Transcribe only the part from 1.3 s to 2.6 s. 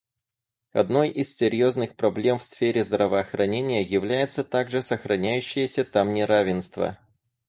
серьезных проблем в